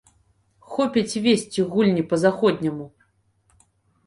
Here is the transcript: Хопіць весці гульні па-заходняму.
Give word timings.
Хопіць 0.75 1.19
весці 1.25 1.67
гульні 1.75 2.05
па-заходняму. 2.15 2.89